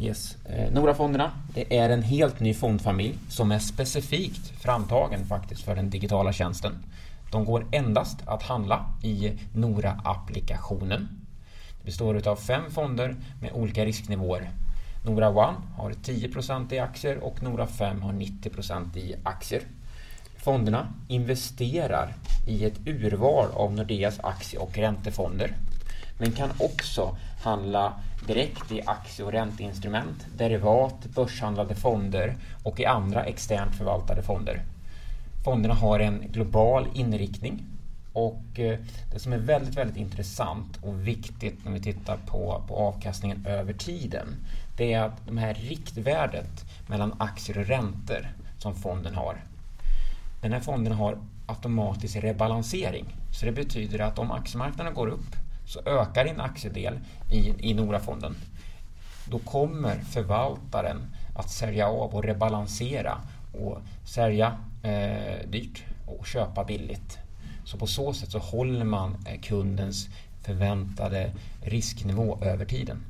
Yes. 0.00 0.36
Eh, 0.44 0.72
Nora-fonderna 0.72 1.32
det 1.54 1.78
är 1.78 1.90
en 1.90 2.02
helt 2.02 2.40
ny 2.40 2.54
fondfamilj 2.54 3.18
som 3.28 3.52
är 3.52 3.58
specifikt 3.58 4.52
framtagen 4.60 5.26
faktiskt 5.26 5.62
för 5.62 5.76
den 5.76 5.90
digitala 5.90 6.32
tjänsten. 6.32 6.72
De 7.30 7.44
går 7.44 7.66
endast 7.72 8.18
att 8.26 8.42
handla 8.42 8.86
i 9.02 9.32
Nora-applikationen. 9.52 11.08
Det 11.78 11.84
består 11.84 12.28
av 12.28 12.36
fem 12.36 12.70
fonder 12.70 13.16
med 13.40 13.52
olika 13.52 13.84
risknivåer. 13.84 14.50
Nora 15.04 15.28
One 15.28 15.56
har 15.76 15.90
10% 15.90 16.72
i 16.72 16.78
aktier 16.78 17.18
och 17.18 17.42
Nora 17.42 17.66
5 17.66 18.02
har 18.02 18.12
90% 18.12 18.96
i 18.96 19.14
aktier. 19.22 19.62
Fonderna 20.36 20.88
investerar 21.08 22.14
i 22.46 22.64
ett 22.64 22.86
urval 22.86 23.48
av 23.54 23.72
Nordeas 23.72 24.20
aktie 24.20 24.58
och 24.58 24.78
räntefonder 24.78 25.54
men 26.18 26.32
kan 26.32 26.50
också 26.58 27.16
handla 27.42 27.92
direkt 28.26 28.72
i 28.72 28.82
aktie 28.86 29.24
och 29.24 29.32
ränteinstrument, 29.32 30.26
derivat, 30.36 31.04
börshandlade 31.14 31.74
fonder 31.74 32.36
och 32.62 32.80
i 32.80 32.86
andra 32.86 33.24
externt 33.24 33.74
förvaltade 33.74 34.22
fonder. 34.22 34.62
Fonderna 35.44 35.74
har 35.74 36.00
en 36.00 36.24
global 36.32 36.88
inriktning 36.94 37.64
och 38.12 38.58
eh, 38.58 38.78
det 39.12 39.18
som 39.18 39.32
är 39.32 39.38
väldigt, 39.38 39.76
väldigt 39.76 39.96
intressant 39.96 40.78
och 40.82 41.08
viktigt 41.08 41.64
när 41.64 41.72
vi 41.72 41.80
tittar 41.80 42.16
på, 42.16 42.62
på 42.68 42.76
avkastningen 42.76 43.46
över 43.46 43.72
tiden 43.72 44.28
det 44.76 44.92
är 44.92 45.02
att 45.02 45.26
det 45.26 45.40
här 45.40 45.54
riktvärdet 45.54 46.64
mellan 46.86 47.14
aktier 47.18 47.58
och 47.58 47.66
räntor 47.66 48.28
som 48.58 48.74
fonden 48.74 49.14
har 49.14 49.36
den 50.42 50.52
här 50.52 50.60
fonden 50.60 50.92
har 50.92 51.18
automatisk 51.46 52.16
rebalansering. 52.16 53.06
Så 53.30 53.46
det 53.46 53.52
betyder 53.52 53.98
att 53.98 54.18
om 54.18 54.30
aktiemarknaden 54.30 54.94
går 54.94 55.06
upp 55.06 55.36
så 55.66 55.80
ökar 55.86 56.24
din 56.24 56.40
aktiedel 56.40 56.98
i, 57.32 57.70
i 57.70 57.74
Nora-fonden. 57.74 58.36
Då 59.30 59.38
kommer 59.38 59.96
förvaltaren 59.96 61.14
att 61.36 61.50
sälja 61.50 61.88
av 61.88 62.14
och 62.14 62.24
rebalansera 62.24 63.18
och 63.52 63.78
sälja 64.04 64.56
eh, 64.82 65.48
dyrt 65.48 65.84
och 66.06 66.26
köpa 66.26 66.64
billigt. 66.64 67.18
Så 67.64 67.78
på 67.78 67.86
så 67.86 68.12
sätt 68.12 68.30
så 68.30 68.38
håller 68.38 68.84
man 68.84 69.16
eh, 69.26 69.40
kundens 69.40 70.08
förväntade 70.42 71.32
risknivå 71.62 72.38
över 72.42 72.64
tiden. 72.64 73.04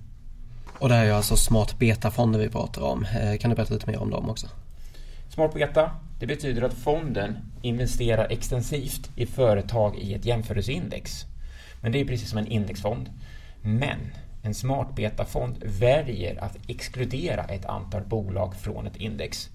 Och 0.79 0.89
det 0.89 0.95
här 0.95 1.07
är 1.07 1.13
alltså 1.13 1.37
smart 1.37 1.79
beta-fonder 1.79 2.39
vi 2.39 2.49
pratar 2.49 2.83
om. 2.83 3.05
Eh, 3.05 3.39
kan 3.39 3.51
du 3.51 3.57
berätta 3.57 3.75
lite 3.75 3.91
mer 3.91 3.99
om 3.99 4.11
dem 4.11 4.31
också? 4.31 4.47
Smart 5.29 5.55
beta 5.55 5.91
det 6.23 6.27
betyder 6.27 6.63
att 6.63 6.75
fonden 6.75 7.39
investerar 7.63 8.27
extensivt 8.31 9.11
i 9.17 9.27
företag 9.27 9.99
i 9.99 10.15
ett 10.15 10.25
jämförelseindex. 10.25 11.25
Men 11.81 11.93
det 11.93 12.01
är 12.01 12.05
precis 12.05 12.29
som 12.29 12.39
en 12.39 12.47
indexfond. 12.47 13.11
Men 13.63 13.99
en 14.43 14.55
smart 14.55 14.95
betafond 14.97 15.57
väljer 15.65 16.45
att 16.45 16.57
exkludera 16.69 17.45
ett 17.45 17.67
antal 17.67 18.03
bolag 18.03 18.55
från 18.55 18.87
ett 18.87 18.97
index 18.97 19.51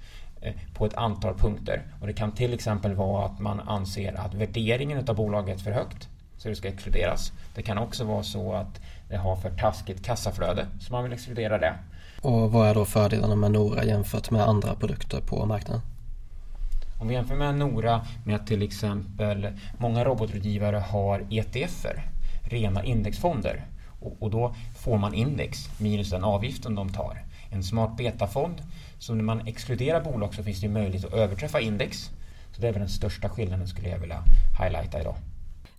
på 0.73 0.85
ett 0.85 0.93
antal 0.93 1.33
punkter. 1.33 1.81
Och 2.01 2.07
det 2.07 2.13
kan 2.13 2.31
till 2.31 2.53
exempel 2.53 2.93
vara 2.93 3.25
att 3.25 3.39
man 3.39 3.59
anser 3.59 4.13
att 4.13 4.33
värderingen 4.33 5.09
av 5.09 5.15
bolaget 5.15 5.59
är 5.59 5.63
för 5.63 5.71
högt 5.71 6.09
så 6.37 6.49
det 6.49 6.55
ska 6.55 6.67
exkluderas. 6.67 7.31
Det 7.55 7.61
kan 7.61 7.77
också 7.77 8.03
vara 8.03 8.23
så 8.23 8.53
att 8.53 8.81
det 9.09 9.17
har 9.17 9.35
för 9.35 9.49
taskigt 9.49 10.05
kassaflöde 10.05 10.67
så 10.79 10.93
man 10.93 11.03
vill 11.03 11.13
exkludera 11.13 11.57
det. 11.57 11.73
Och 12.21 12.51
vad 12.51 12.67
är 12.67 12.75
då 12.75 12.85
fördelarna 12.85 13.35
med 13.35 13.51
Nora 13.51 13.83
jämfört 13.83 14.31
med 14.31 14.41
andra 14.41 14.75
produkter 14.75 15.21
på 15.21 15.45
marknaden? 15.45 15.81
Om 16.99 17.07
vi 17.07 17.13
jämför 17.13 17.35
med 17.35 17.55
Nora 17.55 18.05
med 18.25 18.35
att 18.35 18.47
till 18.47 18.61
exempel 18.61 19.47
många 19.77 20.03
robotrådgivare 20.03 20.77
har 20.77 21.25
ETFer, 21.29 22.03
rena 22.41 22.83
indexfonder. 22.83 23.65
Och, 23.99 24.15
och, 24.19 24.31
då 24.31 24.55
får 24.77 24.97
man 24.97 25.13
index 25.13 25.79
minus 25.79 26.09
den 26.09 26.23
avgiften 26.23 26.75
de 26.75 26.89
tar. 26.89 27.23
En 27.51 27.63
smart 27.63 27.97
betafond, 27.97 28.61
så 28.99 29.13
när 29.13 29.23
man 29.23 29.47
exkluderar 29.47 30.03
bolag 30.03 30.35
så 30.35 30.43
finns 30.43 30.61
det 30.61 30.69
möjlighet 30.69 31.05
att 31.05 31.13
överträffa 31.13 31.59
index. 31.59 32.09
Så 32.55 32.61
det 32.61 32.67
är 32.67 32.71
väl 32.71 32.79
den 32.79 32.89
största 32.89 33.29
skillnaden 33.29 33.67
skulle 33.67 33.89
jag 33.89 33.99
vilja 33.99 34.23
highlighta 34.59 35.01
idag. 35.01 35.15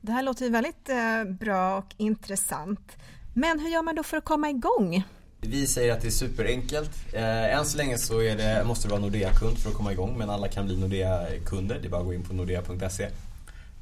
Det 0.00 0.12
här 0.12 0.22
låter 0.22 0.44
ju 0.44 0.50
väldigt 0.50 0.88
eh, 0.88 1.24
bra 1.24 1.78
och 1.78 1.94
intressant. 1.96 2.96
Men 3.34 3.60
hur 3.60 3.68
gör 3.68 3.82
man 3.82 3.94
då 3.94 4.02
för 4.02 4.16
att 4.16 4.24
komma 4.24 4.50
igång? 4.50 5.04
Vi 5.40 5.66
säger 5.66 5.92
att 5.92 6.00
det 6.00 6.08
är 6.08 6.10
superenkelt. 6.10 6.90
Eh, 7.12 7.56
än 7.56 7.64
så 7.64 7.76
länge 7.76 7.98
så 7.98 8.22
är 8.22 8.36
det, 8.36 8.64
måste 8.66 8.88
du 8.88 8.90
vara 8.90 9.00
Nordea-kund 9.00 9.58
för 9.58 9.70
att 9.70 9.76
komma 9.76 9.92
igång 9.92 10.18
men 10.18 10.30
alla 10.30 10.48
kan 10.48 10.66
bli 10.66 10.76
Nordea-kunder. 10.76 11.78
Det 11.82 11.88
är 11.88 11.90
bara 11.90 12.00
att 12.00 12.06
gå 12.06 12.14
in 12.14 12.22
på 12.22 12.34
nordea.se. 12.34 13.04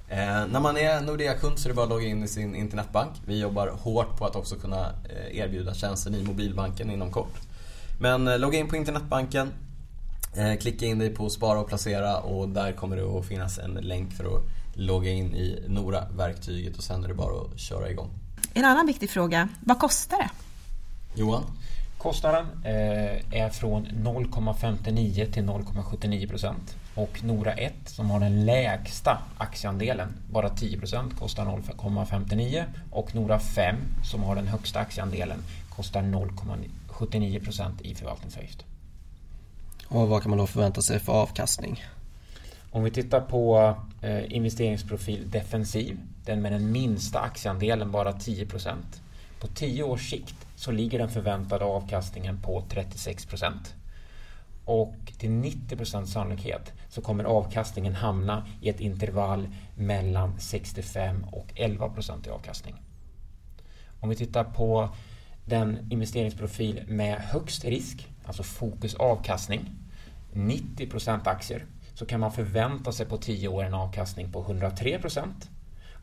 Eh, 0.09 0.47
när 0.47 0.61
man 0.61 0.77
är 0.77 1.01
Nordea-kund 1.01 1.59
så 1.59 1.69
är 1.69 1.71
det 1.71 1.75
bara 1.75 1.83
att 1.83 1.91
logga 1.91 2.07
in 2.07 2.25
i 2.25 2.29
sin 2.29 2.57
internetbank. 2.57 3.11
Vi 3.27 3.41
jobbar 3.41 3.69
hårt 3.69 4.19
på 4.19 4.25
att 4.25 4.37
också 4.37 4.57
kunna 4.57 4.93
erbjuda 5.31 5.75
tjänsten 5.75 6.15
i 6.15 6.23
mobilbanken 6.23 6.91
inom 6.91 7.11
kort. 7.11 7.46
Men 7.99 8.29
eh, 8.29 8.39
logga 8.39 8.59
in 8.59 8.69
på 8.69 8.77
internetbanken, 8.77 9.53
eh, 10.37 10.57
klicka 10.57 10.87
in 10.87 10.99
dig 10.99 11.11
på 11.11 11.31
spara 11.31 11.61
och 11.61 11.69
placera 11.69 12.21
och 12.21 12.49
där 12.49 12.73
kommer 12.73 12.97
det 12.97 13.19
att 13.19 13.27
finnas 13.27 13.59
en 13.59 13.75
länk 13.75 14.13
för 14.13 14.25
att 14.25 14.43
logga 14.75 15.11
in 15.11 15.35
i 15.35 15.65
Nora-verktyget 15.69 16.77
och 16.77 16.83
sen 16.83 17.05
är 17.05 17.09
det 17.09 17.15
bara 17.15 17.41
att 17.41 17.59
köra 17.59 17.91
igång. 17.91 18.11
En 18.55 18.65
annan 18.65 18.87
viktig 18.87 19.11
fråga, 19.11 19.49
vad 19.61 19.79
kostar 19.79 20.19
det? 20.19 20.31
Johan? 21.21 21.43
Kostnaden 21.99 22.47
eh, 22.65 23.43
är 23.43 23.51
från 23.51 23.87
0,59 23.87 25.33
till 25.33 25.43
0,79 25.43 26.29
procent. 26.29 26.77
Och 26.95 27.25
Nora 27.25 27.53
1 27.53 27.73
som 27.87 28.11
har 28.11 28.21
den 28.21 28.45
lägsta 28.45 29.19
aktieandelen, 29.39 30.09
bara 30.33 30.49
10 30.49 30.79
procent, 30.79 31.19
kostar 31.19 31.45
0,59 31.45 32.65
och 32.91 33.15
Nora 33.15 33.39
5 33.39 33.77
som 34.05 34.23
har 34.23 34.35
den 34.37 34.47
högsta 34.47 34.81
aktieandelen 34.81 35.39
kostar 35.77 36.03
0,79 36.99 37.45
procent 37.45 37.81
i 37.81 37.95
förvaltningsavgift. 37.95 38.65
Och 39.89 40.09
vad 40.09 40.23
kan 40.23 40.31
man 40.31 40.39
då 40.39 40.47
förvänta 40.47 40.83
sig 40.83 40.99
för 40.99 41.13
avkastning? 41.13 41.85
Om 42.71 42.85
vi 42.85 42.91
tittar 42.91 43.21
på 43.21 43.75
eh, 44.03 44.33
investeringsprofil 44.33 45.31
defensiv, 45.31 45.99
den 46.25 46.43
med 46.43 46.53
den 46.53 46.73
minsta 46.73 47.21
aktieandelen, 47.21 47.91
bara 47.91 48.13
10 48.13 48.47
procent. 48.47 49.03
På 49.41 49.47
10 49.47 49.83
års 49.83 50.11
sikt 50.11 50.47
så 50.57 50.71
ligger 50.71 50.99
den 50.99 51.11
förväntade 51.11 51.65
avkastningen 51.65 52.43
på 52.43 52.65
36 52.69 53.27
procent. 53.27 53.75
Och 54.65 54.97
till 55.19 55.31
90 55.31 55.77
procents 55.77 56.13
sannolikhet 56.13 56.73
så 56.89 57.01
kommer 57.01 57.25
avkastningen 57.25 57.95
hamna 57.95 58.47
i 58.61 58.69
ett 58.69 58.81
intervall 58.81 59.49
mellan 59.75 60.41
65 60.41 61.25
och 61.33 61.47
11 61.55 61.89
procent 61.89 62.27
i 62.27 62.31
avkastning. 62.31 62.75
Om 64.01 64.09
vi 64.09 64.17
tittar 64.17 64.45
på 64.45 64.89
den 65.47 65.87
investeringsprofil 65.91 66.85
med 66.89 67.19
högst 67.19 67.65
risk, 67.65 68.09
alltså 68.25 68.43
fokus 68.43 68.95
avkastning, 68.95 69.71
90 70.33 70.87
procent 70.87 71.27
aktier, 71.27 71.67
så 71.95 72.07
kan 72.07 72.21
man 72.21 72.33
förvänta 72.33 72.93
sig 72.93 73.07
på 73.07 73.17
10 73.17 73.49
år 73.49 73.65
en 73.65 73.75
avkastning 73.75 74.33
på 74.33 74.41
103 74.41 74.99
procent 74.99 75.51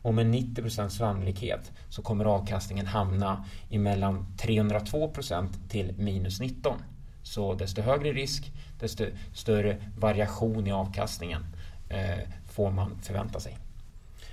och 0.02 0.14
med 0.14 0.26
90% 0.26 0.88
sannolikhet 0.88 1.72
så 1.88 2.02
kommer 2.02 2.24
avkastningen 2.24 2.86
hamna 2.86 3.44
i 3.68 3.78
mellan 3.78 4.26
302% 4.38 5.48
till 5.68 5.94
minus 5.98 6.40
19. 6.40 6.82
Så 7.22 7.54
desto 7.54 7.82
högre 7.82 8.12
risk, 8.12 8.52
desto 8.80 9.04
större 9.34 9.76
variation 9.98 10.66
i 10.66 10.72
avkastningen 10.72 11.46
eh, 11.88 12.18
får 12.46 12.70
man 12.70 12.98
förvänta 13.02 13.40
sig. 13.40 13.58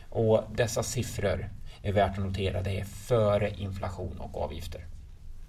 Och 0.09 0.43
dessa 0.55 0.83
siffror 0.83 1.49
är 1.81 1.93
värt 1.93 2.17
att 2.17 2.25
notera, 2.25 2.61
det 2.61 2.79
är 2.79 2.85
före 2.85 3.51
inflation 3.57 4.17
och 4.19 4.41
avgifter. 4.41 4.85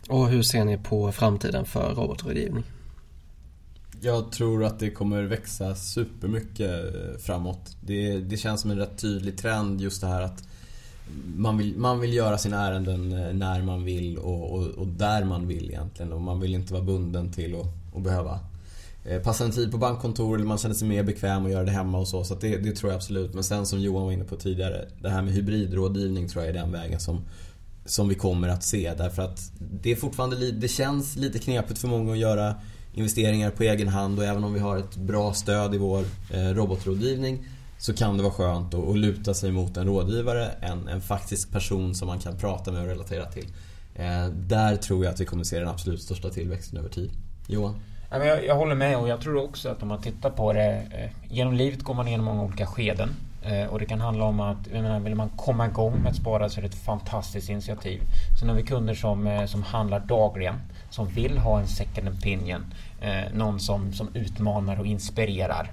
Och 0.08 0.28
hur 0.28 0.42
ser 0.42 0.64
ni 0.64 0.78
på 0.78 1.12
framtiden 1.12 1.64
för 1.64 1.94
robotrådgivning? 1.94 2.64
Jag 4.00 4.32
tror 4.32 4.64
att 4.64 4.78
det 4.78 4.90
kommer 4.90 5.22
växa 5.22 5.74
supermycket 5.74 6.94
eh, 6.94 7.18
framåt. 7.18 7.76
Det, 7.80 8.18
det 8.18 8.36
känns 8.36 8.60
som 8.60 8.70
en 8.70 8.78
rätt 8.78 8.98
tydlig 8.98 9.38
trend 9.38 9.80
just 9.80 10.00
det 10.00 10.06
här 10.06 10.22
att 10.22 10.44
man 11.36 11.58
vill, 11.58 11.76
man 11.76 12.00
vill 12.00 12.14
göra 12.14 12.38
sina 12.38 12.66
ärenden 12.66 13.12
eh, 13.12 13.34
när 13.34 13.62
man 13.62 13.84
vill 13.84 14.18
och, 14.18 14.52
och, 14.52 14.66
och 14.66 14.86
där 14.86 15.24
man 15.24 15.48
vill 15.48 15.70
egentligen. 15.70 16.12
Och 16.12 16.20
man 16.20 16.40
vill 16.40 16.54
inte 16.54 16.72
vara 16.72 16.84
bunden 16.84 17.32
till 17.32 17.54
att, 17.54 17.96
att 17.96 18.02
behöva 18.02 18.40
eh, 19.04 19.22
passa 19.22 19.44
en 19.44 19.50
tid 19.50 19.70
på 19.70 19.78
bankkontor 19.78 20.34
eller 20.34 20.46
man 20.46 20.58
känner 20.58 20.74
sig 20.74 20.88
mer 20.88 21.02
bekväm 21.02 21.44
att 21.44 21.52
göra 21.52 21.64
det 21.64 21.70
hemma 21.70 21.98
och 21.98 22.08
så. 22.08 22.24
Så 22.24 22.34
det, 22.34 22.56
det, 22.56 22.72
tror 22.72 22.92
jag 22.92 22.96
absolut. 22.96 23.34
Men 23.34 23.44
sen 23.44 23.66
som 23.66 23.80
Johan 23.80 24.04
var 24.04 24.12
inne 24.12 24.24
på 24.24 24.36
tidigare, 24.36 24.88
det 25.00 25.08
här 25.08 25.22
med 25.22 25.34
hybridrådgivning 25.34 26.28
tror 26.28 26.44
jag 26.44 26.50
är 26.56 26.60
den 26.60 26.72
vägen 26.72 27.00
som, 27.00 27.24
som 27.84 28.08
vi 28.08 28.14
kommer 28.14 28.48
att 28.48 28.62
se. 28.62 28.94
Därför 28.98 29.22
att 29.22 29.52
det 29.58 29.92
är 29.92 29.96
fortfarande 29.96 30.52
det 30.52 30.68
känns 30.68 31.16
lite 31.16 31.38
knepigt 31.38 31.78
för 31.78 31.88
många 31.88 32.12
att 32.12 32.18
göra 32.18 32.54
investeringar 32.94 33.50
på 33.50 33.62
egen 33.62 33.88
hand 33.88 34.18
och 34.18 34.24
även 34.24 34.44
om 34.44 34.54
vi 34.54 34.60
har 34.60 34.76
ett 34.76 34.96
bra 34.96 35.32
stöd 35.32 35.74
i 35.74 35.78
vår 35.78 36.04
eh, 36.30 36.48
robotrådgivning 36.48 37.46
så 37.78 37.94
kan 37.94 38.16
det 38.16 38.22
vara 38.22 38.32
skönt 38.32 38.74
att, 38.74 38.98
luta 38.98 39.34
sig 39.34 39.52
mot 39.52 39.76
en 39.76 39.86
rådgivare, 39.86 40.50
en, 40.60 40.88
en 40.88 41.00
faktisk 41.00 41.52
person 41.52 41.94
som 41.94 42.08
man 42.08 42.18
kan 42.18 42.36
prata 42.36 42.72
med 42.72 42.82
och 42.82 42.88
relatera 42.88 43.26
till. 43.26 43.46
Eh, 43.94 44.26
där 44.26 44.76
tror 44.76 45.04
jag 45.04 45.14
att 45.14 45.20
vi 45.20 45.24
kommer 45.24 45.44
se 45.44 45.58
den 45.58 45.68
absolut 45.68 46.02
största 46.02 46.30
tillväxten 46.30 46.78
över 46.78 46.88
tid. 46.88 47.10
Johan? 47.46 47.74
Jag, 48.10 48.46
jag 48.46 48.56
håller 48.56 48.74
med 48.74 48.98
och 48.98 49.08
jag 49.08 49.20
tror 49.20 49.36
också 49.36 49.68
att 49.68 49.82
om 49.82 49.88
man 49.88 50.02
tittar 50.02 50.30
på 50.30 50.52
det 50.52 50.82
eh, 50.90 51.32
Genom 51.34 51.54
livet 51.54 51.82
går 51.82 51.94
man 51.94 52.08
igenom 52.08 52.26
många 52.26 52.42
olika 52.42 52.66
skeden 52.66 53.08
Eh, 53.44 53.66
och 53.66 53.78
det 53.78 53.86
kan 53.86 54.00
handla 54.00 54.24
om 54.24 54.40
att 54.40 54.66
menar, 54.72 55.00
vill 55.00 55.14
man 55.14 55.28
komma 55.28 55.66
igång 55.66 56.02
med 56.02 56.10
att 56.10 56.16
spara 56.16 56.48
så 56.48 56.60
är 56.60 56.62
det 56.62 56.68
ett 56.68 56.84
fantastiskt 56.84 57.48
initiativ. 57.48 58.02
Sen 58.40 58.48
har 58.48 58.56
vi 58.56 58.62
kunder 58.62 58.94
som, 58.94 59.26
eh, 59.26 59.44
som 59.44 59.62
handlar 59.62 60.00
dagligen 60.00 60.54
som 60.90 61.06
vill 61.06 61.38
ha 61.38 61.60
en 61.60 61.66
second 61.66 62.08
opinion. 62.08 62.74
Eh, 63.00 63.32
någon 63.34 63.60
som, 63.60 63.92
som 63.92 64.08
utmanar 64.14 64.80
och 64.80 64.86
inspirerar. 64.86 65.70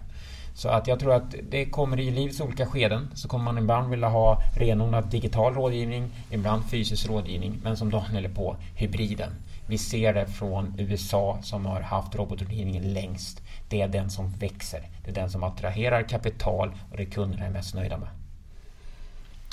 Så 0.54 0.70
att 0.70 0.88
jag 0.88 1.00
tror 1.00 1.14
att 1.14 1.36
det 1.50 1.66
kommer 1.66 2.00
i 2.00 2.12
livets 2.12 2.42
olika 2.42 2.66
skeden 2.66 3.12
så 3.16 3.28
kommer 3.28 3.46
man 3.46 3.58
ibland 3.58 3.90
vilja 3.90 4.08
ha 4.08 4.42
renodlad 4.56 5.10
digital 5.10 5.54
rådgivning, 5.54 6.10
ibland 6.32 6.70
fysisk 6.70 7.10
rådgivning, 7.10 7.60
men 7.64 7.78
som 7.78 7.90
Daniel 7.92 8.26
är 8.26 8.30
på, 8.30 8.56
hybriden. 8.76 9.30
Vi 9.68 9.78
ser 9.78 10.14
det 10.14 10.26
från 10.26 10.76
USA 10.78 11.40
som 11.42 11.66
har 11.66 11.82
haft 11.82 12.16
robotrådgivningen 12.16 12.94
längst. 12.94 13.42
Det 13.70 13.82
är 13.82 13.88
den 13.88 14.10
som 14.10 14.32
växer. 14.32 14.90
Det 15.04 15.12
är 15.12 15.16
den 15.16 15.32
som 15.32 15.44
attraherar 15.44 16.10
kapital 16.10 16.72
och 16.92 16.98
det 16.98 17.06
kunderna 17.06 17.46
är 17.46 17.50
mest 17.50 17.76
nöjda 17.76 17.98
med. 17.98 18.10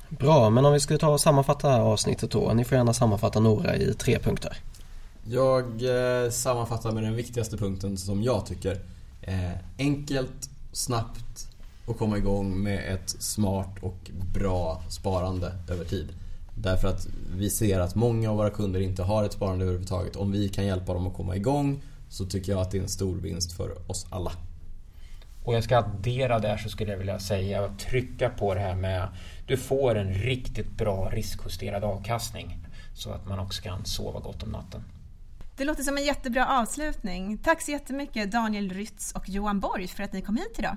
Bra, 0.08 0.50
men 0.50 0.64
om 0.64 0.72
vi 0.72 0.80
skulle 0.80 0.98
ta 0.98 1.08
och 1.08 1.20
sammanfatta 1.20 1.68
det 1.68 1.74
här 1.74 1.80
avsnittet 1.80 2.30
då. 2.30 2.52
Ni 2.54 2.64
får 2.64 2.78
gärna 2.78 2.94
sammanfatta 2.94 3.40
några 3.40 3.76
i 3.76 3.94
tre 3.94 4.18
punkter. 4.18 4.56
Jag 5.24 5.64
eh, 5.64 6.30
sammanfattar 6.30 6.92
med 6.92 7.02
den 7.02 7.14
viktigaste 7.14 7.56
punkten 7.56 7.96
som 7.96 8.22
jag 8.22 8.46
tycker. 8.46 8.80
Eh, 9.22 9.52
enkelt, 9.78 10.50
snabbt 10.72 11.48
och 11.86 11.98
komma 11.98 12.18
igång 12.18 12.62
med 12.62 12.94
ett 12.94 13.08
smart 13.08 13.76
och 13.80 14.10
bra 14.34 14.82
sparande 14.88 15.52
över 15.68 15.84
tid. 15.84 16.08
Därför 16.54 16.88
att 16.88 17.06
vi 17.36 17.50
ser 17.50 17.80
att 17.80 17.94
många 17.94 18.30
av 18.30 18.36
våra 18.36 18.50
kunder 18.50 18.80
inte 18.80 19.02
har 19.02 19.24
ett 19.24 19.32
sparande 19.32 19.64
överhuvudtaget. 19.64 20.16
Om 20.16 20.32
vi 20.32 20.48
kan 20.48 20.66
hjälpa 20.66 20.94
dem 20.94 21.06
att 21.06 21.14
komma 21.14 21.36
igång 21.36 21.82
så 22.08 22.26
tycker 22.26 22.52
jag 22.52 22.60
att 22.60 22.70
det 22.70 22.78
är 22.78 22.82
en 22.82 22.88
stor 22.88 23.16
vinst 23.16 23.52
för 23.52 23.90
oss 23.90 24.06
alla. 24.10 24.32
Och 25.44 25.54
jag 25.54 25.64
ska 25.64 25.78
addera 25.78 26.38
där 26.38 26.56
så 26.56 26.68
skulle 26.68 26.90
jag 26.90 26.98
vilja 26.98 27.18
säga 27.18 27.64
och 27.64 27.78
trycka 27.78 28.30
på 28.30 28.54
det 28.54 28.60
här 28.60 28.74
med 28.74 29.08
du 29.46 29.56
får 29.56 29.94
en 29.94 30.14
riktigt 30.14 30.70
bra 30.70 31.10
riskjusterad 31.12 31.84
avkastning 31.84 32.58
så 32.94 33.10
att 33.10 33.26
man 33.26 33.38
också 33.38 33.62
kan 33.62 33.84
sova 33.84 34.20
gott 34.20 34.42
om 34.42 34.48
natten. 34.48 34.84
Det 35.56 35.64
låter 35.64 35.82
som 35.82 35.96
en 35.96 36.04
jättebra 36.04 36.60
avslutning. 36.60 37.38
Tack 37.38 37.62
så 37.62 37.70
jättemycket 37.70 38.32
Daniel 38.32 38.70
Rytz 38.70 39.12
och 39.12 39.28
Johan 39.28 39.60
Borg 39.60 39.88
för 39.88 40.02
att 40.02 40.12
ni 40.12 40.22
kom 40.22 40.36
hit 40.36 40.58
idag. 40.58 40.76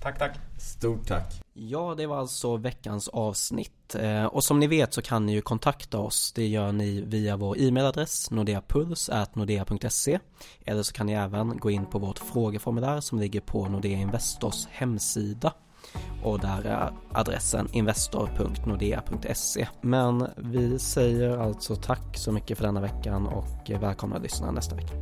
Tack, 0.00 0.18
tack. 0.18 0.38
Stort 0.58 1.06
tack. 1.06 1.42
Ja, 1.52 1.94
det 1.96 2.06
var 2.06 2.18
alltså 2.18 2.56
veckans 2.56 3.08
avsnitt. 3.08 3.94
Eh, 3.94 4.24
och 4.24 4.44
som 4.44 4.58
ni 4.60 4.66
vet 4.66 4.94
så 4.94 5.02
kan 5.02 5.26
ni 5.26 5.32
ju 5.32 5.40
kontakta 5.40 5.98
oss. 5.98 6.32
Det 6.32 6.46
gör 6.46 6.72
ni 6.72 7.00
via 7.00 7.36
vår 7.36 7.58
e-mailadress 7.58 8.30
nordeapuls.nordea.se 8.30 10.18
Eller 10.64 10.82
så 10.82 10.92
kan 10.92 11.06
ni 11.06 11.12
även 11.12 11.58
gå 11.58 11.70
in 11.70 11.86
på 11.86 11.98
vårt 11.98 12.18
frågeformulär 12.18 13.00
som 13.00 13.18
ligger 13.18 13.40
på 13.40 13.68
Nordea 13.68 13.98
Investors 13.98 14.66
hemsida. 14.70 15.52
och 16.22 16.40
där 16.40 16.64
är 16.64 16.92
adressen 17.12 17.68
investor.nordea.se. 17.72 19.68
Men 19.80 20.26
vi 20.36 20.78
säger 20.78 21.38
alltså 21.38 21.76
tack 21.76 22.16
så 22.16 22.32
mycket 22.32 22.58
för 22.58 22.64
denna 22.64 22.80
veckan 22.80 23.26
och 23.26 23.70
välkomna 23.80 24.16
att 24.16 24.22
lyssna 24.22 24.50
nästa 24.50 24.74
vecka. 24.76 24.94